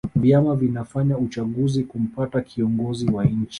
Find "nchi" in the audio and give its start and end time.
3.25-3.47